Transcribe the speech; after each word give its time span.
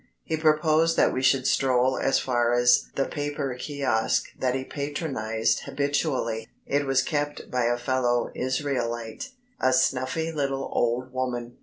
He 0.23 0.35
proposed 0.35 0.97
that 0.97 1.13
we 1.13 1.21
should 1.21 1.45
stroll 1.45 1.95
as 1.95 2.17
far 2.17 2.53
as 2.55 2.87
the 2.95 3.05
paper 3.05 3.53
kiosque 3.53 4.29
that 4.39 4.55
he 4.55 4.63
patronised 4.63 5.59
habitually 5.65 6.47
it 6.65 6.87
was 6.87 7.03
kept 7.03 7.51
by 7.51 7.65
a 7.65 7.77
fellow 7.77 8.31
Israelite 8.33 9.29
a 9.59 9.71
snuffy 9.71 10.31
little 10.31 10.71
old 10.73 11.13
woman. 11.13 11.59